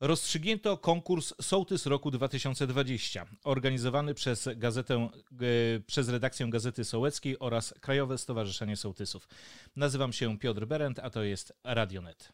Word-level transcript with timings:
Rozstrzygnięto 0.00 0.76
konkurs 0.76 1.34
Sołtys 1.40 1.86
Roku 1.86 2.10
2020, 2.10 3.26
organizowany 3.44 4.14
przez 4.14 4.48
gazetę, 4.56 4.94
e, 4.94 5.10
przez 5.86 6.08
redakcję 6.08 6.50
Gazety 6.50 6.84
Sołeckiej 6.84 7.38
oraz 7.38 7.74
Krajowe 7.80 8.18
Stowarzyszenie 8.18 8.76
Sołtysów. 8.76 9.28
Nazywam 9.76 10.12
się 10.12 10.38
Piotr 10.38 10.66
Berend, 10.66 10.98
a 10.98 11.10
to 11.10 11.22
jest 11.22 11.52
Radionet. 11.64 12.32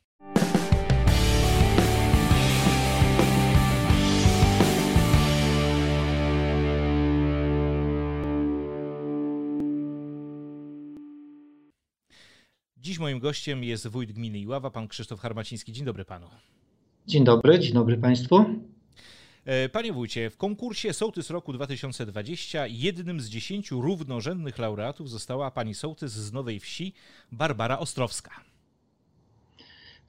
Dziś 12.76 12.98
moim 12.98 13.18
gościem 13.18 13.64
jest 13.64 13.86
wójt 13.86 14.12
gminy 14.12 14.38
Iława, 14.38 14.70
pan 14.70 14.88
Krzysztof 14.88 15.20
Harmaciński. 15.20 15.72
Dzień 15.72 15.84
dobry 15.84 16.04
panu. 16.04 16.30
Dzień 17.10 17.24
dobry, 17.24 17.58
dzień 17.58 17.72
dobry 17.72 17.96
Państwu. 17.96 18.44
E, 19.44 19.68
panie 19.68 19.92
wójcie, 19.92 20.30
w 20.30 20.36
konkursie 20.36 20.92
Sołtys 20.92 21.30
Roku 21.30 21.52
2020 21.52 22.66
jednym 22.66 23.20
z 23.20 23.28
dziesięciu 23.28 23.80
równorzędnych 23.80 24.58
laureatów 24.58 25.10
została 25.10 25.50
pani 25.50 25.74
sołtys 25.74 26.12
z 26.12 26.32
Nowej 26.32 26.60
Wsi, 26.60 26.92
Barbara 27.32 27.78
Ostrowska. 27.78 28.30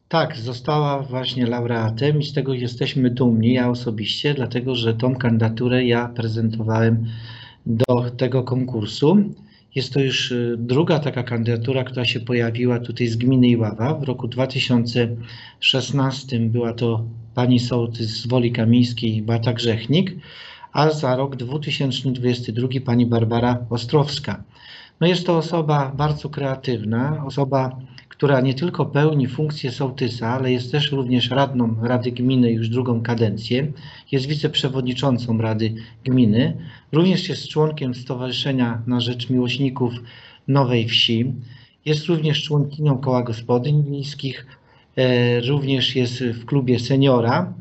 Tak, 0.09 0.37
została 0.37 0.99
właśnie 0.99 1.45
laureatem 1.47 2.19
i 2.19 2.25
z 2.25 2.33
tego 2.33 2.53
jesteśmy 2.53 3.09
dumni, 3.09 3.53
ja 3.53 3.69
osobiście, 3.69 4.33
dlatego 4.33 4.75
że 4.75 4.93
tą 4.93 5.15
kandydaturę 5.15 5.85
ja 5.85 6.07
prezentowałem 6.07 7.05
do 7.65 8.11
tego 8.17 8.43
konkursu. 8.43 9.33
Jest 9.75 9.93
to 9.93 9.99
już 9.99 10.31
y, 10.31 10.55
druga 10.59 10.99
taka 10.99 11.23
kandydatura, 11.23 11.83
która 11.83 12.05
się 12.05 12.19
pojawiła 12.19 12.79
tutaj 12.79 13.07
z 13.07 13.15
gminy 13.15 13.47
Iława. 13.47 13.93
W 13.93 14.03
roku 14.03 14.27
2016 14.27 16.39
była 16.39 16.73
to 16.73 17.05
pani 17.35 17.59
sołtys 17.59 18.09
z 18.09 18.27
Woli 18.27 18.51
Kamińskiej 18.51 19.21
Bata 19.21 19.53
Grzechnik, 19.53 20.15
a 20.73 20.89
za 20.89 21.15
rok 21.15 21.35
2022 21.35 22.67
pani 22.85 23.05
Barbara 23.05 23.57
Ostrowska. 23.69 24.43
No 24.99 25.07
jest 25.07 25.25
to 25.25 25.37
osoba 25.37 25.91
bardzo 25.97 26.29
kreatywna, 26.29 27.23
osoba 27.25 27.79
która 28.11 28.41
nie 28.41 28.53
tylko 28.53 28.85
pełni 28.85 29.27
funkcję 29.27 29.71
sołtysa, 29.71 30.27
ale 30.27 30.51
jest 30.51 30.71
też 30.71 30.91
również 30.91 31.29
radną 31.29 31.75
Rady 31.81 32.11
Gminy 32.11 32.51
już 32.51 32.69
drugą 32.69 33.01
kadencję. 33.01 33.71
Jest 34.11 34.25
wiceprzewodniczącą 34.25 35.37
Rady 35.37 35.73
Gminy. 36.03 36.57
Również 36.91 37.29
jest 37.29 37.47
członkiem 37.47 37.93
Stowarzyszenia 37.93 38.81
na 38.87 38.99
Rzecz 38.99 39.29
Miłośników 39.29 39.93
Nowej 40.47 40.87
Wsi. 40.87 41.33
Jest 41.85 42.05
również 42.05 42.43
członkinią 42.43 42.97
Koła 42.97 43.23
Gospodyń 43.23 43.83
Miejskich. 43.89 44.45
E, 44.95 45.39
również 45.41 45.95
jest 45.95 46.23
w 46.23 46.45
klubie 46.45 46.79
seniora, 46.79 47.53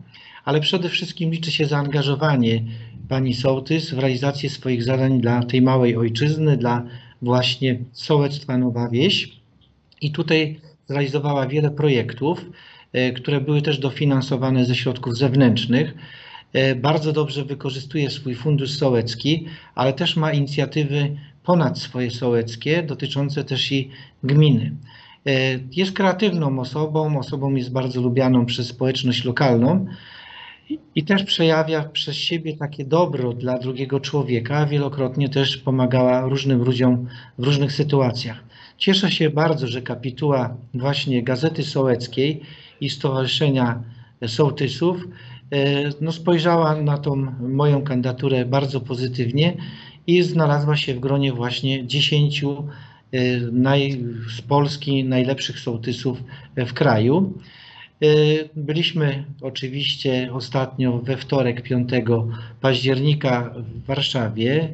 ale 0.44 0.60
przede 0.60 0.88
wszystkim 0.88 1.30
liczy 1.30 1.50
się 1.50 1.66
zaangażowanie 1.66 2.64
pani 3.08 3.34
sołtys 3.34 3.94
w 3.94 3.98
realizację 3.98 4.50
swoich 4.50 4.84
zadań 4.84 5.20
dla 5.20 5.42
tej 5.42 5.62
małej 5.62 5.96
ojczyzny, 5.96 6.56
dla 6.56 6.82
właśnie 7.22 7.78
sołectwa 7.92 8.58
Nowa 8.58 8.88
Wieś 8.88 9.39
i 10.00 10.12
tutaj 10.12 10.60
zrealizowała 10.86 11.46
wiele 11.46 11.70
projektów, 11.70 12.44
e, 12.92 13.12
które 13.12 13.40
były 13.40 13.62
też 13.62 13.78
dofinansowane 13.78 14.64
ze 14.64 14.74
środków 14.74 15.16
zewnętrznych. 15.16 15.94
E, 16.52 16.74
bardzo 16.74 17.12
dobrze 17.12 17.44
wykorzystuje 17.44 18.10
swój 18.10 18.34
fundusz 18.34 18.70
sołecki, 18.70 19.46
ale 19.74 19.92
też 19.92 20.16
ma 20.16 20.32
inicjatywy 20.32 21.16
ponad 21.44 21.78
swoje 21.78 22.10
sołeckie, 22.10 22.82
dotyczące 22.82 23.44
też 23.44 23.72
i 23.72 23.90
gminy. 24.24 24.76
E, 25.26 25.30
jest 25.76 25.92
kreatywną 25.92 26.58
osobą, 26.58 27.18
osobą 27.18 27.54
jest 27.54 27.72
bardzo 27.72 28.00
lubianą 28.00 28.46
przez 28.46 28.66
społeczność 28.66 29.24
lokalną 29.24 29.86
i 30.94 31.04
też 31.04 31.22
przejawia 31.22 31.82
przez 31.82 32.16
siebie 32.16 32.56
takie 32.56 32.84
dobro 32.84 33.32
dla 33.32 33.58
drugiego 33.58 34.00
człowieka. 34.00 34.66
Wielokrotnie 34.66 35.28
też 35.28 35.56
pomagała 35.56 36.20
różnym 36.20 36.62
ludziom 36.62 37.06
w 37.38 37.44
różnych 37.44 37.72
sytuacjach. 37.72 38.49
Cieszę 38.80 39.10
się 39.10 39.30
bardzo, 39.30 39.66
że 39.66 39.82
kapituła 39.82 40.56
właśnie 40.74 41.22
Gazety 41.22 41.62
Sołeckiej 41.62 42.40
i 42.80 42.90
Stowarzyszenia 42.90 43.82
Sołtysów 44.26 45.08
e, 45.50 45.90
no, 46.00 46.12
spojrzała 46.12 46.82
na 46.82 46.98
tą 46.98 47.16
moją 47.40 47.82
kandydaturę 47.82 48.44
bardzo 48.44 48.80
pozytywnie 48.80 49.56
i 50.06 50.22
znalazła 50.22 50.76
się 50.76 50.94
w 50.94 51.00
gronie 51.00 51.32
właśnie 51.32 51.86
10 51.86 52.44
e, 52.44 52.48
naj, 53.52 54.04
z 54.36 54.40
Polski 54.40 55.04
najlepszych 55.04 55.58
sołtysów 55.58 56.22
w 56.56 56.72
kraju. 56.72 57.32
E, 58.02 58.06
byliśmy 58.56 59.24
oczywiście 59.40 60.30
ostatnio 60.32 60.98
we 60.98 61.16
wtorek 61.16 61.62
5 61.62 61.90
października 62.60 63.54
w 63.56 63.86
Warszawie 63.86 64.68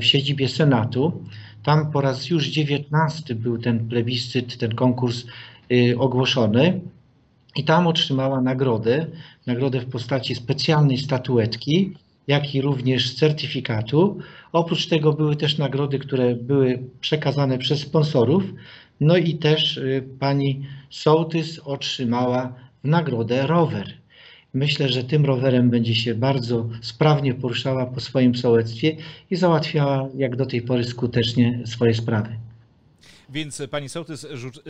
w 0.00 0.04
siedzibie 0.04 0.48
Senatu. 0.48 1.22
Tam 1.62 1.92
po 1.92 2.00
raz 2.00 2.30
już 2.30 2.48
dziewiętnasty 2.48 3.34
był 3.34 3.58
ten 3.58 3.88
plebiscyt, 3.88 4.58
ten 4.58 4.74
konkurs 4.74 5.24
y, 5.72 5.98
ogłoszony 5.98 6.80
i 7.56 7.64
tam 7.64 7.86
otrzymała 7.86 8.40
nagrodę, 8.40 9.06
nagrodę 9.46 9.80
w 9.80 9.90
postaci 9.90 10.34
specjalnej 10.34 10.98
statuetki, 10.98 11.96
jak 12.26 12.54
i 12.54 12.62
również 12.62 13.14
certyfikatu. 13.14 14.18
Oprócz 14.52 14.86
tego 14.86 15.12
były 15.12 15.36
też 15.36 15.58
nagrody, 15.58 15.98
które 15.98 16.34
były 16.36 16.82
przekazane 17.00 17.58
przez 17.58 17.80
sponsorów. 17.80 18.44
No 19.00 19.16
i 19.16 19.34
też 19.34 19.76
y, 19.76 20.08
pani 20.18 20.62
sołtys 20.90 21.58
otrzymała 21.58 22.54
nagrodę 22.84 23.46
rower. 23.46 24.01
Myślę, 24.54 24.88
że 24.88 25.04
tym 25.04 25.26
rowerem 25.26 25.70
będzie 25.70 25.94
się 25.94 26.14
bardzo 26.14 26.68
sprawnie 26.82 27.34
poruszała 27.34 27.86
po 27.86 28.00
swoim 28.00 28.34
sołectwie 28.34 28.96
i 29.30 29.36
załatwiała 29.36 30.08
jak 30.14 30.36
do 30.36 30.46
tej 30.46 30.62
pory 30.62 30.84
skutecznie 30.84 31.62
swoje 31.64 31.94
sprawy. 31.94 32.36
Więc 33.32 33.62
pani 33.70 33.88
sołtys 33.88 34.26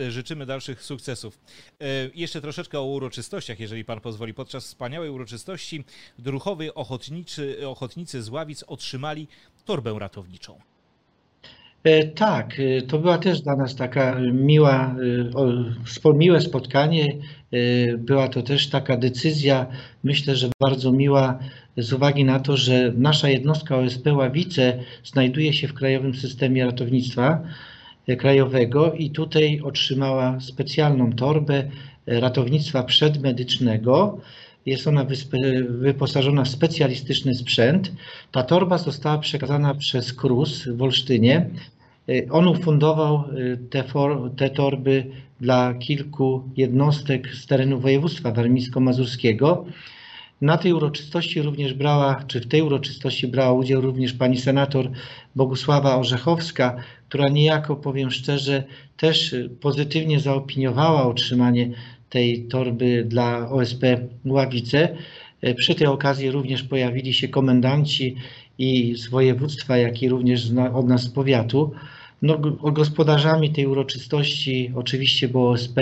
życzymy 0.09 0.45
dalszych 0.45 0.83
sukcesów. 0.83 1.39
E, 1.81 1.85
jeszcze 2.15 2.41
troszeczkę 2.41 2.79
o 2.79 2.85
uroczystościach, 2.85 3.59
jeżeli 3.59 3.85
pan 3.85 4.01
pozwoli. 4.01 4.33
Podczas 4.33 4.65
wspaniałej 4.65 5.09
uroczystości 5.09 5.83
druchowy 6.19 6.73
ochotniczy, 6.73 7.67
ochotnicy 7.67 8.21
z 8.21 8.29
Ławic 8.29 8.63
otrzymali 8.67 9.27
torbę 9.65 9.95
ratowniczą. 9.99 10.59
E, 11.83 12.03
tak, 12.03 12.59
e, 12.59 12.81
to 12.81 12.99
była 12.99 13.17
też 13.17 13.41
dla 13.41 13.55
nas 13.55 13.75
taka 13.75 14.19
miła, 14.33 14.95
e, 16.05 16.13
miłe 16.13 16.41
spotkanie. 16.41 17.15
Była 17.97 18.27
to 18.27 18.41
też 18.41 18.69
taka 18.69 18.97
decyzja, 18.97 19.65
myślę, 20.03 20.35
że 20.35 20.49
bardzo 20.59 20.91
miła 20.91 21.39
z 21.77 21.93
uwagi 21.93 22.25
na 22.25 22.39
to, 22.39 22.57
że 22.57 22.93
nasza 22.97 23.29
jednostka 23.29 23.77
OSP 23.77 24.13
Ławice 24.13 24.79
znajduje 25.03 25.53
się 25.53 25.67
w 25.67 25.73
Krajowym 25.73 26.15
Systemie 26.15 26.65
Ratownictwa 26.65 27.43
Krajowego 28.17 28.93
i 28.93 29.11
tutaj 29.11 29.61
otrzymała 29.61 30.39
specjalną 30.39 31.13
torbę 31.13 31.63
ratownictwa 32.07 32.83
przedmedycznego. 32.83 34.17
Jest 34.65 34.87
ona 34.87 35.05
wyposażona 35.69 36.43
w 36.43 36.49
specjalistyczny 36.49 37.35
sprzęt. 37.35 37.91
Ta 38.31 38.43
torba 38.43 38.77
została 38.77 39.17
przekazana 39.17 39.75
przez 39.75 40.13
KRUS 40.13 40.67
w 40.67 40.81
Olsztynie 40.81 41.49
Y, 42.09 42.27
on 42.31 42.47
ufundował 42.47 43.23
y, 43.37 43.57
te, 43.69 43.83
te 44.37 44.49
torby 44.49 45.05
dla 45.41 45.73
kilku 45.73 46.43
jednostek 46.57 47.35
z 47.35 47.47
terenu 47.47 47.79
województwa 47.79 48.31
warmińsko-mazurskiego. 48.31 49.65
Na 50.43 50.57
tej 50.57 50.73
uroczystości 50.73 51.41
również 51.41 51.73
brała, 51.73 52.23
czy 52.27 52.41
w 52.41 52.47
tej 52.47 52.61
uroczystości 52.61 53.27
brała 53.27 53.53
udział 53.53 53.81
również 53.81 54.13
pani 54.13 54.37
senator 54.37 54.89
Bogusława 55.35 55.97
Orzechowska, 55.97 56.75
która 57.09 57.29
niejako, 57.29 57.75
powiem 57.75 58.11
szczerze, 58.11 58.63
też 58.97 59.35
pozytywnie 59.61 60.19
zaopiniowała 60.19 61.05
otrzymanie 61.07 61.69
tej 62.09 62.47
torby 62.47 63.05
dla 63.07 63.49
OSP 63.49 63.83
Ławice. 64.25 64.95
Przy 65.55 65.75
tej 65.75 65.87
okazji 65.87 66.31
również 66.31 66.63
pojawili 66.63 67.13
się 67.13 67.27
komendanci 67.27 68.15
i 68.57 68.95
z 68.95 69.09
województwa, 69.09 69.77
jak 69.77 70.03
i 70.03 70.09
również 70.09 70.51
od 70.73 70.87
nas 70.87 71.03
z 71.03 71.09
powiatu. 71.09 71.71
No, 72.21 72.37
gospodarzami 72.71 73.51
tej 73.51 73.67
uroczystości 73.67 74.71
oczywiście 74.75 75.27
było 75.27 75.51
OSP 75.51 75.79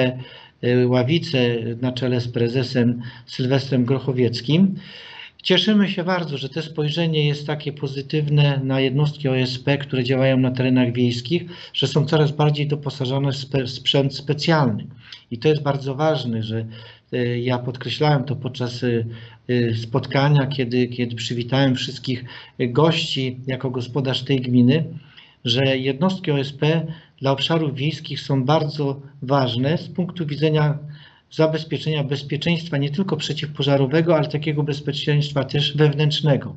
y, 0.64 0.88
Ławice 0.88 1.40
na 1.82 1.92
czele 1.92 2.22
z 2.22 2.28
prezesem 2.28 3.02
Sylwestrem 3.26 3.86
Grochowieckim. 3.86 4.76
Cieszymy 5.44 5.90
się 5.90 6.04
bardzo, 6.04 6.38
że 6.38 6.50
to 6.50 6.62
spojrzenie 6.62 7.28
jest 7.28 7.48
takie 7.48 7.74
pozytywne 7.74 8.62
na 8.64 8.80
jednostki 8.80 9.30
OSP, 9.30 9.78
które 9.78 10.04
działają 10.04 10.38
na 10.38 10.52
terenach 10.52 10.94
wiejskich, 10.94 11.44
że 11.74 11.88
są 11.88 12.06
coraz 12.06 12.32
bardziej 12.32 12.68
doposażone 12.68 13.32
w 13.32 13.70
sprzęt 13.70 14.16
specjalny. 14.16 14.88
I 15.32 15.38
to 15.38 15.48
jest 15.48 15.62
bardzo 15.62 15.96
ważne, 15.96 16.44
że 16.44 16.66
y, 17.14 17.40
ja 17.40 17.60
podkreślałem 17.60 18.24
to 18.24 18.36
podczas 18.36 18.84
y, 18.84 19.06
spotkania, 19.82 20.48
kiedy, 20.48 20.88
kiedy 20.88 21.16
przywitałem 21.16 21.76
wszystkich 21.76 22.26
gości 22.60 23.40
jako 23.48 23.70
gospodarz 23.70 24.24
tej 24.24 24.42
gminy, 24.42 24.84
że 25.46 25.78
jednostki 25.78 26.32
OSP 26.32 26.62
dla 27.22 27.32
obszarów 27.32 27.76
wiejskich 27.76 28.22
są 28.22 28.44
bardzo 28.44 29.02
ważne 29.22 29.78
z 29.78 29.88
punktu 29.90 30.26
widzenia 30.26 30.78
zabezpieczenia 31.32 32.04
bezpieczeństwa 32.04 32.78
nie 32.78 32.90
tylko 32.90 33.18
przeciwpożarowego, 33.18 34.16
ale 34.16 34.28
takiego 34.28 34.64
bezpieczeństwa 34.64 35.44
też 35.44 35.78
wewnętrznego. 35.78 36.56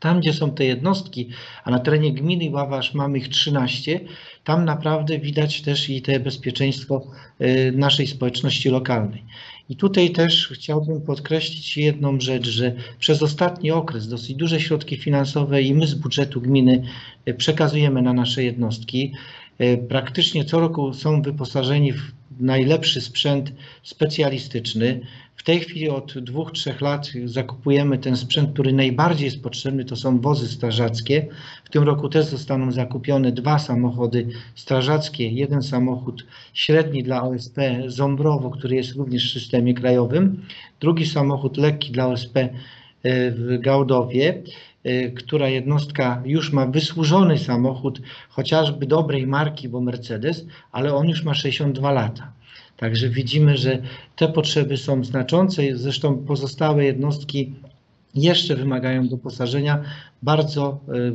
Tam, 0.00 0.20
gdzie 0.20 0.32
są 0.32 0.50
te 0.50 0.64
jednostki, 0.64 1.28
a 1.64 1.70
na 1.70 1.78
terenie 1.78 2.12
gminy 2.12 2.50
Ławasz 2.50 2.94
mamy 2.94 3.18
ich 3.18 3.28
13, 3.28 4.00
tam 4.44 4.64
naprawdę 4.64 5.18
widać 5.18 5.62
też 5.62 5.90
i 5.90 6.02
te 6.02 6.20
bezpieczeństwo 6.20 7.06
y, 7.40 7.72
naszej 7.74 8.06
społeczności 8.06 8.68
lokalnej. 8.70 9.24
I 9.68 9.76
tutaj 9.76 10.10
też 10.10 10.48
chciałbym 10.54 11.00
podkreślić 11.00 11.76
jedną 11.76 12.20
rzecz, 12.20 12.48
że 12.48 12.74
przez 12.98 13.22
ostatni 13.22 13.70
okres 13.70 14.08
dosyć 14.08 14.34
duże 14.34 14.60
środki 14.60 14.96
finansowe 14.96 15.62
i 15.62 15.74
my 15.74 15.86
z 15.86 15.94
budżetu 15.94 16.40
gminy 16.40 16.82
y, 17.28 17.34
przekazujemy 17.34 18.02
na 18.02 18.12
nasze 18.12 18.44
jednostki. 18.44 19.12
Y, 19.60 19.86
praktycznie 19.88 20.44
co 20.44 20.60
roku 20.60 20.94
są 20.94 21.22
wyposażeni 21.22 21.92
w 21.92 22.12
najlepszy 22.40 23.00
sprzęt 23.00 23.52
specjalistyczny. 23.82 25.00
W 25.36 25.42
tej 25.42 25.60
chwili 25.60 25.88
od 25.88 26.18
dwóch, 26.18 26.52
trzech 26.52 26.80
lat 26.80 27.10
zakupujemy 27.24 27.98
ten 27.98 28.16
sprzęt, 28.16 28.52
który 28.52 28.72
najbardziej 28.72 29.24
jest 29.24 29.42
potrzebny, 29.42 29.84
to 29.84 29.96
są 29.96 30.20
wozy 30.20 30.48
strażackie. 30.48 31.26
W 31.64 31.70
tym 31.70 31.82
roku 31.82 32.08
też 32.08 32.26
zostaną 32.26 32.72
zakupione 32.72 33.32
dwa 33.32 33.58
samochody 33.58 34.28
strażackie, 34.54 35.28
jeden 35.28 35.62
samochód 35.62 36.26
średni 36.54 37.02
dla 37.02 37.22
OSP 37.22 37.58
Ząbrowo, 37.86 38.50
który 38.50 38.76
jest 38.76 38.96
również 38.96 39.30
w 39.30 39.32
systemie 39.32 39.74
krajowym, 39.74 40.42
drugi 40.80 41.06
samochód 41.06 41.56
lekki 41.56 41.92
dla 41.92 42.06
OSP 42.06 42.36
e, 42.36 42.50
w 43.30 43.58
Gałdowie 43.60 44.28
e, 44.28 44.42
która 45.16 45.48
jednostka 45.48 46.22
już 46.24 46.52
ma 46.52 46.66
wysłużony 46.66 47.38
samochód, 47.38 48.00
chociażby 48.28 48.86
dobrej 48.86 49.26
marki, 49.26 49.68
bo 49.68 49.80
Mercedes, 49.80 50.46
ale 50.72 50.94
on 50.94 51.08
już 51.08 51.24
ma 51.24 51.34
62 51.34 51.92
lata. 51.92 52.32
Także 52.76 53.08
widzimy, 53.08 53.56
że 53.56 53.78
te 54.16 54.28
potrzeby 54.28 54.76
są 54.76 55.04
znaczące, 55.04 55.62
zresztą 55.74 56.18
pozostałe 56.18 56.84
jednostki 56.84 57.52
jeszcze 58.14 58.56
wymagają 58.56 59.08
doposażenia 59.08 59.82
bardzo 60.22 60.80
y, 60.88 61.12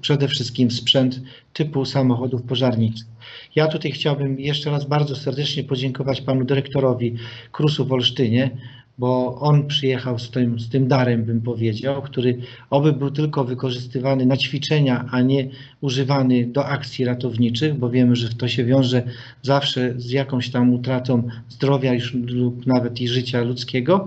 przede 0.00 0.28
wszystkim 0.28 0.70
sprzęt 0.70 1.20
typu 1.52 1.84
samochodów 1.84 2.42
pożarniczych. 2.42 3.06
Ja 3.54 3.66
tutaj 3.66 3.92
chciałbym 3.92 4.40
jeszcze 4.40 4.70
raz 4.70 4.84
bardzo 4.84 5.16
serdecznie 5.16 5.64
podziękować 5.64 6.20
panu 6.20 6.44
dyrektorowi 6.44 7.14
Krusu 7.52 7.84
w 7.84 7.92
Olsztynie, 7.92 8.50
bo 8.98 9.40
on 9.40 9.66
przyjechał 9.66 10.18
z 10.18 10.30
tym, 10.30 10.60
z 10.60 10.68
tym 10.68 10.88
darem, 10.88 11.24
bym 11.24 11.40
powiedział, 11.40 12.02
który 12.02 12.38
oby 12.70 12.92
był 12.92 13.10
tylko 13.10 13.44
wykorzystywany 13.44 14.26
na 14.26 14.36
ćwiczenia, 14.36 15.08
a 15.10 15.20
nie 15.20 15.48
używany 15.80 16.46
do 16.46 16.66
akcji 16.66 17.04
ratowniczych, 17.04 17.74
bo 17.74 17.90
wiemy, 17.90 18.16
że 18.16 18.28
to 18.28 18.48
się 18.48 18.64
wiąże 18.64 19.02
zawsze 19.42 19.94
z 19.96 20.10
jakąś 20.10 20.50
tam 20.50 20.74
utratą 20.74 21.28
zdrowia 21.48 21.92
lub 22.26 22.66
nawet 22.66 23.00
i 23.00 23.08
życia 23.08 23.42
ludzkiego. 23.42 24.06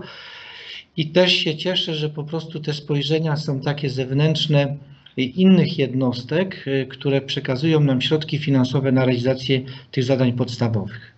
I 0.96 1.06
też 1.06 1.32
się 1.32 1.56
cieszę, 1.56 1.94
że 1.94 2.08
po 2.08 2.24
prostu 2.24 2.60
te 2.60 2.74
spojrzenia 2.74 3.36
są 3.36 3.60
takie 3.60 3.90
zewnętrzne 3.90 4.76
innych 5.16 5.78
jednostek, 5.78 6.64
y, 6.66 6.86
które 6.86 7.20
przekazują 7.20 7.80
nam 7.80 8.00
środki 8.00 8.38
finansowe 8.38 8.92
na 8.92 9.04
realizację 9.04 9.60
tych 9.90 10.04
zadań 10.04 10.32
podstawowych. 10.32 11.17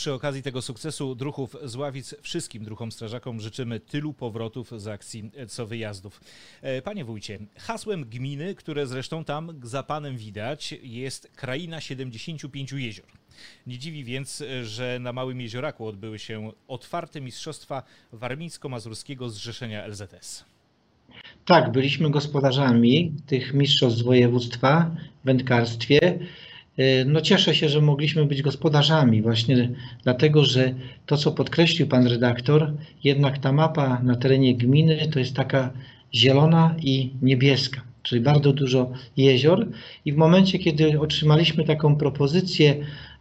Przy 0.00 0.12
okazji 0.12 0.42
tego 0.42 0.62
sukcesu 0.62 1.14
druhów 1.14 1.56
z 1.64 1.76
Ławic 1.76 2.14
wszystkim 2.22 2.64
druhom 2.64 2.92
strażakom 2.92 3.40
życzymy 3.40 3.80
tylu 3.80 4.12
powrotów 4.12 4.70
z 4.76 4.86
akcji 4.86 5.30
co 5.48 5.66
wyjazdów. 5.66 6.20
E, 6.62 6.82
panie 6.82 7.04
wójcie, 7.04 7.38
hasłem 7.56 8.04
gminy, 8.04 8.54
które 8.54 8.86
zresztą 8.86 9.24
tam 9.24 9.60
za 9.62 9.82
panem 9.82 10.16
widać, 10.16 10.74
jest 10.82 11.30
kraina 11.36 11.80
75 11.80 12.72
jezior. 12.72 13.06
Nie 13.66 13.78
dziwi 13.78 14.04
więc, 14.04 14.44
że 14.62 14.98
na 15.00 15.12
Małym 15.12 15.40
Jezioraku 15.40 15.86
odbyły 15.86 16.18
się 16.18 16.52
otwarte 16.68 17.20
mistrzostwa 17.20 17.82
warmińsko-mazurskiego 18.12 19.28
Zrzeszenia 19.28 19.86
LZS. 19.86 20.44
Tak, 21.44 21.72
byliśmy 21.72 22.10
gospodarzami 22.10 23.12
tych 23.26 23.54
mistrzostw 23.54 24.02
województwa 24.02 24.90
w 25.22 25.26
wędkarstwie. 25.26 26.18
E, 26.76 27.04
no 27.04 27.20
cieszę 27.20 27.54
się, 27.54 27.68
że 27.68 27.80
mogliśmy 27.80 28.26
być 28.26 28.42
gospodarzami, 28.42 29.22
właśnie 29.22 29.70
dlatego, 30.04 30.44
że 30.44 30.74
to, 31.06 31.16
co 31.16 31.32
podkreślił 31.32 31.86
pan 31.86 32.06
redaktor, 32.06 32.72
jednak 33.04 33.38
ta 33.38 33.52
mapa 33.52 34.00
na 34.02 34.16
terenie 34.16 34.54
gminy 34.54 35.08
to 35.12 35.18
jest 35.18 35.36
taka 35.36 35.70
zielona 36.14 36.74
i 36.82 37.10
niebieska, 37.22 37.80
czyli 38.02 38.20
bardzo 38.20 38.52
dużo 38.52 38.92
jezior. 39.16 39.68
I 40.04 40.12
w 40.12 40.16
momencie, 40.16 40.58
kiedy 40.58 41.00
otrzymaliśmy 41.00 41.64
taką 41.64 41.96
propozycję, 41.96 42.76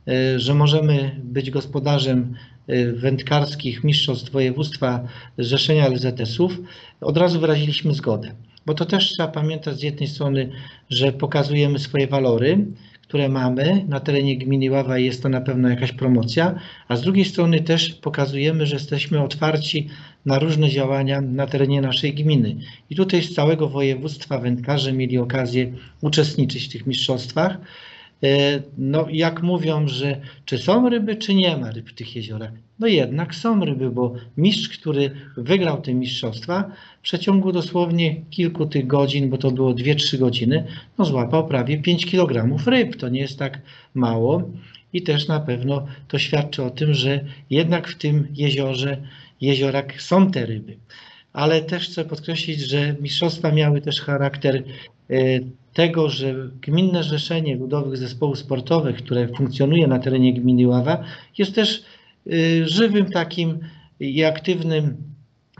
e, 0.07 0.39
że 0.39 0.53
możemy 0.53 1.15
być 1.23 1.51
gospodarzem 1.51 2.35
e, 2.67 2.91
wędkarskich 2.91 3.83
mistrzostw 3.83 4.31
województwa 4.31 5.07
Zrzeszenia 5.37 5.89
LZS-ów, 5.89 6.59
od 7.01 7.17
razu 7.17 7.39
wyraziliśmy 7.39 7.93
zgodę. 7.93 8.31
Bo 8.65 8.73
to 8.73 8.85
też 8.85 9.09
trzeba 9.09 9.29
pamiętać 9.29 9.79
z 9.79 9.83
jednej 9.83 10.07
strony, 10.07 10.49
że 10.89 11.11
pokazujemy 11.11 11.79
swoje 11.79 12.07
walory, 12.07 12.65
które 13.09 13.29
mamy 13.29 13.85
na 13.87 13.99
terenie 13.99 14.37
gminy 14.37 14.71
Ława 14.71 14.97
i 14.97 15.05
jest 15.05 15.23
to 15.23 15.29
na 15.29 15.41
pewno 15.41 15.69
jakaś 15.69 15.91
promocja, 15.91 16.55
a 16.87 16.95
z 16.95 17.01
drugiej 17.01 17.25
strony 17.25 17.61
też 17.61 17.93
pokazujemy, 17.93 18.65
że 18.65 18.75
jesteśmy 18.75 19.23
otwarci 19.23 19.89
na 20.25 20.39
różne 20.39 20.69
działania 20.69 21.21
na 21.21 21.47
terenie 21.47 21.81
naszej 21.81 22.13
gminy. 22.13 22.55
I 22.89 22.95
tutaj 22.95 23.21
z 23.21 23.33
całego 23.33 23.69
województwa 23.69 24.39
wędkarze 24.39 24.93
mieli 24.93 25.17
okazję 25.17 25.71
uczestniczyć 26.01 26.65
w 26.65 26.71
tych 26.71 26.87
mistrzostwach. 26.87 27.57
E, 28.23 28.61
no, 28.77 29.05
jak 29.11 29.43
mówią, 29.43 29.87
że 29.87 30.21
czy 30.45 30.57
są 30.57 30.89
ryby, 30.89 31.15
czy 31.15 31.33
nie 31.33 31.57
ma 31.57 31.71
ryb 31.71 31.89
w 31.89 31.93
tych 31.93 32.15
jeziorach? 32.15 32.51
No 32.79 32.87
jednak 32.87 33.35
są 33.35 33.65
ryby, 33.65 33.89
bo 33.89 34.13
mistrz, 34.37 34.77
który 34.77 35.11
wygrał 35.37 35.81
te 35.81 35.93
mistrzostwa, 35.93 36.71
w 36.99 37.01
przeciągu 37.01 37.51
dosłownie 37.51 38.21
kilku 38.29 38.65
tych 38.65 38.87
godzin, 38.87 39.29
bo 39.29 39.37
to 39.37 39.51
było 39.51 39.73
2-3 39.73 40.17
godziny, 40.17 40.65
no 40.97 41.05
złapał 41.05 41.47
prawie 41.47 41.77
5 41.77 42.05
kg 42.05 42.65
ryb. 42.65 42.95
To 42.95 43.09
nie 43.09 43.19
jest 43.19 43.39
tak 43.39 43.61
mało 43.93 44.49
i 44.93 45.01
też 45.01 45.27
na 45.27 45.39
pewno 45.39 45.85
to 46.07 46.19
świadczy 46.19 46.63
o 46.63 46.69
tym, 46.69 46.93
że 46.93 47.25
jednak 47.49 47.87
w 47.87 47.97
tym 47.97 48.27
jeziorze, 48.33 48.97
jeziorak 49.41 50.01
są 50.01 50.31
te 50.31 50.45
ryby. 50.45 50.77
Ale 51.33 51.61
też 51.61 51.89
chcę 51.89 52.05
podkreślić, 52.05 52.59
że 52.59 52.95
mistrzostwa 53.01 53.51
miały 53.51 53.81
też 53.81 54.01
charakter 54.01 54.63
e, 55.09 55.13
tego, 55.73 56.09
że 56.09 56.35
Gminne 56.61 57.03
Zrzeszenie 57.03 57.55
Ludowych 57.55 57.97
Zespołów 57.97 58.39
Sportowych, 58.39 58.95
które 58.95 59.27
funkcjonuje 59.27 59.87
na 59.87 59.99
terenie 59.99 60.33
gminy 60.33 60.67
Ława, 60.67 61.03
jest 61.37 61.55
też 61.55 61.83
y, 62.27 62.67
żywym 62.67 63.11
takim 63.11 63.59
i 63.99 64.23
aktywnym, 64.23 64.97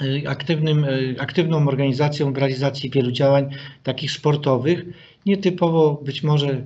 y, 0.04 0.24
aktywnym, 0.28 0.84
y, 0.84 1.16
aktywną 1.20 1.68
organizacją 1.68 2.34
w 2.34 2.38
realizacji 2.38 2.90
wielu 2.90 3.12
działań 3.12 3.50
takich 3.84 4.12
sportowych, 4.12 4.86
nietypowo 5.26 6.02
być 6.06 6.24
może, 6.24 6.62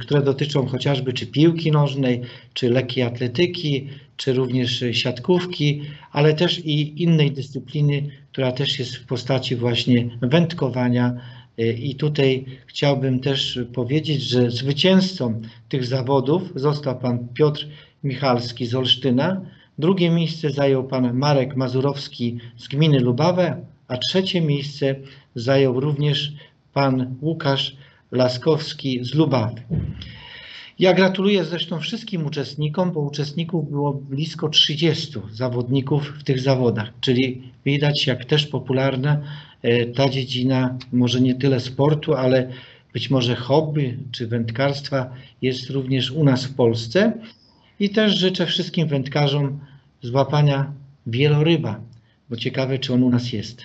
które 0.00 0.22
dotyczą 0.22 0.66
chociażby 0.66 1.12
czy 1.12 1.26
piłki 1.26 1.72
nożnej, 1.72 2.20
czy 2.54 2.70
lekkiej 2.70 3.02
atletyki, 3.02 3.88
czy 4.16 4.32
również 4.32 4.84
siatkówki, 4.92 5.82
ale 6.12 6.34
też 6.34 6.58
i 6.64 7.02
innej 7.02 7.32
dyscypliny, 7.32 8.10
która 8.32 8.52
też 8.52 8.78
jest 8.78 8.96
w 8.96 9.06
postaci 9.06 9.56
właśnie 9.56 10.08
wędkowania, 10.22 11.14
i 11.58 11.94
tutaj 11.94 12.44
chciałbym 12.66 13.20
też 13.20 13.58
powiedzieć, 13.74 14.22
że 14.22 14.50
zwycięzcą 14.50 15.40
tych 15.68 15.84
zawodów 15.84 16.42
został 16.54 16.98
pan 16.98 17.28
Piotr 17.34 17.66
Michalski 18.04 18.66
z 18.66 18.74
Olsztyna. 18.74 19.40
Drugie 19.78 20.10
miejsce 20.10 20.50
zajął 20.50 20.84
pan 20.84 21.14
Marek 21.14 21.56
Mazurowski 21.56 22.38
z 22.56 22.68
gminy 22.68 23.00
Lubawę, 23.00 23.60
a 23.88 23.96
trzecie 23.96 24.40
miejsce 24.40 24.94
zajął 25.34 25.80
również 25.80 26.32
pan 26.72 27.14
Łukasz 27.22 27.76
Laskowski 28.12 29.04
z 29.04 29.14
Lubawy. 29.14 29.62
Ja 30.78 30.94
gratuluję 30.94 31.44
zresztą 31.44 31.80
wszystkim 31.80 32.26
uczestnikom, 32.26 32.92
bo 32.92 33.00
uczestników 33.00 33.70
było 33.70 33.92
blisko 33.92 34.48
30 34.48 35.18
zawodników 35.32 36.18
w 36.18 36.24
tych 36.24 36.40
zawodach, 36.40 36.92
czyli 37.00 37.42
widać 37.64 38.06
jak 38.06 38.24
też 38.24 38.46
popularna 38.46 39.22
E, 39.62 39.86
ta 39.86 40.08
dziedzina 40.08 40.78
może 40.92 41.20
nie 41.20 41.34
tyle 41.34 41.60
sportu, 41.60 42.14
ale 42.14 42.48
być 42.92 43.10
może 43.10 43.36
hobby 43.36 43.98
czy 44.12 44.26
wędkarstwa 44.26 45.10
jest 45.42 45.70
również 45.70 46.10
u 46.10 46.24
nas 46.24 46.44
w 46.44 46.54
Polsce. 46.54 47.12
I 47.80 47.90
też 47.90 48.16
życzę 48.16 48.46
wszystkim 48.46 48.88
wędkarzom 48.88 49.60
złapania 50.02 50.72
wieloryba, 51.06 51.80
bo 52.30 52.36
ciekawe, 52.36 52.78
czy 52.78 52.94
on 52.94 53.02
u 53.02 53.10
nas 53.10 53.32
jest. 53.32 53.62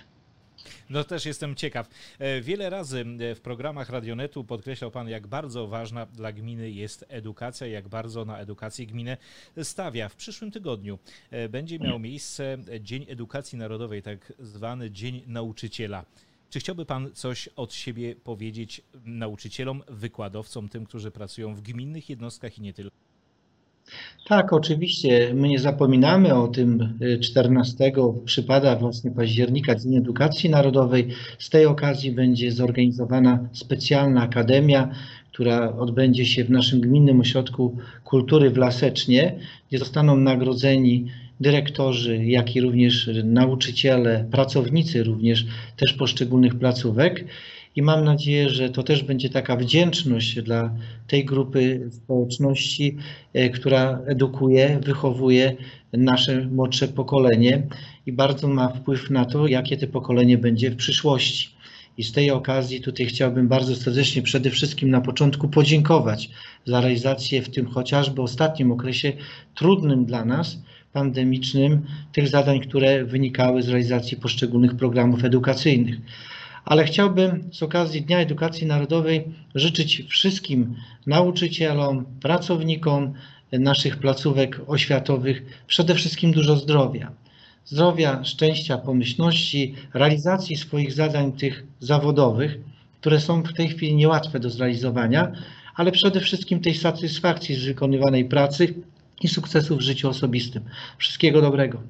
No 0.89 1.03
też 1.03 1.25
jestem 1.25 1.55
ciekaw. 1.55 1.89
E, 2.19 2.41
wiele 2.41 2.69
razy 2.69 3.05
e, 3.19 3.35
w 3.35 3.41
programach 3.41 3.89
Radionetu 3.89 4.43
podkreślał 4.43 4.91
Pan, 4.91 5.09
jak 5.09 5.27
bardzo 5.27 5.67
ważna 5.67 6.05
dla 6.05 6.31
gminy 6.31 6.71
jest 6.71 7.05
edukacja, 7.09 7.67
jak 7.67 7.87
bardzo 7.87 8.25
na 8.25 8.39
edukację 8.39 8.85
gminę 8.85 9.17
stawia. 9.63 10.09
W 10.09 10.15
przyszłym 10.15 10.51
tygodniu 10.51 10.99
e, 11.31 11.49
będzie 11.49 11.79
miał 11.79 11.99
miejsce 11.99 12.57
Dzień 12.81 13.05
Edukacji 13.09 13.57
Narodowej, 13.57 14.01
tak 14.01 14.33
zwany 14.39 14.91
Dzień 14.91 15.23
Nauczyciela. 15.27 16.05
Czy 16.49 16.59
chciałby 16.59 16.85
Pan 16.85 17.11
coś 17.13 17.47
od 17.47 17.73
siebie 17.73 18.15
powiedzieć 18.15 18.81
nauczycielom, 19.05 19.83
wykładowcom, 19.87 20.69
tym, 20.69 20.85
którzy 20.85 21.11
pracują 21.11 21.55
w 21.55 21.61
gminnych 21.61 22.09
jednostkach 22.09 22.57
i 22.57 22.61
nie 22.61 22.73
tylko? 22.73 23.02
Tak, 24.27 24.53
oczywiście. 24.53 25.31
My 25.33 25.47
nie 25.47 25.59
zapominamy 25.59 26.33
o 26.33 26.47
tym. 26.47 26.99
14 27.21 27.91
przypada 28.25 28.75
właśnie 28.75 29.11
października, 29.11 29.75
Dzień 29.75 29.95
Edukacji 29.95 30.49
Narodowej. 30.49 31.07
Z 31.39 31.49
tej 31.49 31.65
okazji 31.65 32.11
będzie 32.11 32.51
zorganizowana 32.51 33.49
specjalna 33.53 34.21
akademia, 34.21 34.89
która 35.31 35.77
odbędzie 35.77 36.25
się 36.25 36.43
w 36.43 36.49
naszym 36.49 36.81
gminnym 36.81 37.19
ośrodku 37.19 37.77
kultury 38.03 38.49
w 38.49 38.57
Lasecznie, 38.57 39.35
gdzie 39.69 39.79
zostaną 39.79 40.17
nagrodzeni 40.17 41.05
dyrektorzy, 41.39 42.25
jak 42.25 42.55
i 42.55 42.61
również 42.61 43.09
nauczyciele, 43.23 44.25
pracownicy 44.31 45.03
również 45.03 45.45
też 45.77 45.93
poszczególnych 45.93 46.55
placówek. 46.55 47.25
I 47.75 47.81
mam 47.81 48.03
nadzieję, 48.03 48.49
że 48.49 48.69
to 48.69 48.83
też 48.83 49.03
będzie 49.03 49.29
taka 49.29 49.55
wdzięczność 49.55 50.41
dla 50.41 50.75
tej 51.07 51.25
grupy 51.25 51.89
społeczności, 51.91 52.97
e, 53.33 53.49
która 53.49 53.99
edukuje, 54.05 54.79
wychowuje 54.83 55.55
nasze 55.93 56.45
młodsze 56.45 56.87
pokolenie 56.87 57.67
i 58.05 58.11
bardzo 58.11 58.47
ma 58.47 58.67
wpływ 58.67 59.09
na 59.09 59.25
to, 59.25 59.47
jakie 59.47 59.77
to 59.77 59.87
pokolenie 59.87 60.37
będzie 60.37 60.71
w 60.71 60.75
przyszłości. 60.75 61.49
I 61.97 62.03
z 62.03 62.11
tej 62.11 62.31
okazji 62.31 62.81
tutaj 62.81 63.05
chciałbym 63.05 63.47
bardzo 63.47 63.75
serdecznie 63.75 64.21
przede 64.21 64.49
wszystkim 64.49 64.89
na 64.89 65.01
początku 65.01 65.47
podziękować 65.47 66.29
za 66.65 66.81
realizację 66.81 67.41
w 67.41 67.49
tym 67.49 67.65
chociażby 67.67 68.21
ostatnim 68.21 68.71
okresie 68.71 69.13
trudnym 69.55 70.05
dla 70.05 70.25
nas, 70.25 70.57
pandemicznym, 70.93 71.81
tych 72.11 72.27
zadań, 72.27 72.59
które 72.59 73.05
wynikały 73.05 73.61
z 73.61 73.69
realizacji 73.69 74.17
poszczególnych 74.17 74.75
programów 74.75 75.23
edukacyjnych. 75.23 75.97
Ale 76.65 76.85
chciałbym 76.85 77.49
z 77.51 77.63
okazji 77.63 78.01
Dnia 78.01 78.19
Edukacji 78.19 78.67
Narodowej 78.67 79.23
życzyć 79.55 80.03
wszystkim 80.09 80.75
nauczycielom, 81.07 82.05
pracownikom 82.21 83.13
naszych 83.51 83.97
placówek 83.97 84.61
oświatowych 84.67 85.63
przede 85.67 85.95
wszystkim 85.95 86.31
dużo 86.31 86.55
zdrowia. 86.55 87.11
Zdrowia, 87.65 88.23
szczęścia, 88.23 88.77
pomyślności, 88.77 89.75
realizacji 89.93 90.57
swoich 90.57 90.93
zadań 90.93 91.31
tych 91.31 91.63
zawodowych, 91.79 92.59
które 93.01 93.21
są 93.21 93.43
w 93.43 93.53
tej 93.53 93.69
chwili 93.69 93.95
niełatwe 93.95 94.39
do 94.39 94.49
zrealizowania, 94.49 95.31
ale 95.75 95.91
przede 95.91 96.19
wszystkim 96.19 96.59
tej 96.59 96.75
satysfakcji 96.75 97.55
z 97.55 97.65
wykonywanej 97.65 98.25
pracy 98.25 98.73
i 99.21 99.27
sukcesu 99.27 99.77
w 99.77 99.81
życiu 99.81 100.09
osobistym. 100.09 100.63
Wszystkiego 100.97 101.41
dobrego. 101.41 101.81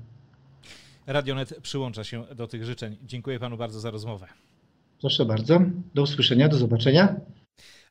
Radionet 1.08 1.60
przyłącza 1.62 2.04
się 2.04 2.24
do 2.36 2.48
tych 2.48 2.66
życzeń. 2.66 2.98
Dziękuję 3.04 3.40
panu 3.40 3.58
bardzo 3.58 3.80
za 3.80 3.92
rozmowę. 3.92 4.28
Proszę 5.04 5.26
bardzo. 5.26 5.62
Do 5.94 6.02
usłyszenia, 6.02 6.50
do 6.50 6.58
zobaczenia. 6.58 7.16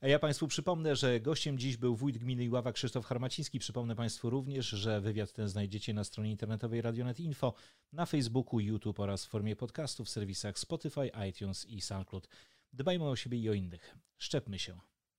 A 0.00 0.08
ja 0.08 0.18
Państwu 0.18 0.48
przypomnę, 0.48 0.96
że 0.96 1.20
gościem 1.20 1.58
dziś 1.58 1.76
był 1.76 1.96
wójt 1.96 2.18
gminy 2.18 2.44
Iława 2.44 2.72
Krzysztof 2.72 3.06
Harmaciński. 3.06 3.58
Przypomnę 3.58 3.96
Państwu 3.96 4.30
również, 4.30 4.68
że 4.68 5.00
wywiad 5.00 5.32
ten 5.32 5.48
znajdziecie 5.48 5.94
na 5.94 6.04
stronie 6.04 6.30
internetowej 6.30 6.82
Radionet 6.82 7.20
Info, 7.20 7.54
na 7.92 8.06
Facebooku, 8.06 8.60
YouTube 8.60 9.00
oraz 9.00 9.26
w 9.26 9.28
formie 9.28 9.56
podcastu 9.56 10.04
w 10.04 10.08
serwisach 10.08 10.58
Spotify, 10.58 11.10
iTunes 11.28 11.66
i 11.66 11.80
SoundCloud. 11.80 12.28
Dbajmy 12.72 13.08
o 13.08 13.16
siebie 13.16 13.38
i 13.38 13.50
o 13.50 13.52
innych. 13.52 13.96
Szczepmy 14.18 14.58
się. 14.58 14.78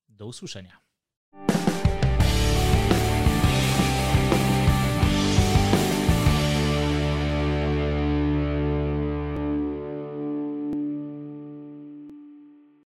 Do 0.10 0.28
usłyszenia. 0.28 0.78